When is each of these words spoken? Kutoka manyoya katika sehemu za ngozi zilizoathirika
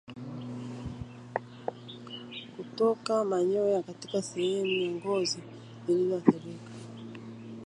Kutoka 2.55 3.23
manyoya 3.23 3.83
katika 3.83 4.21
sehemu 4.21 4.89
za 4.99 4.99
ngozi 4.99 5.39
zilizoathirika 5.87 6.71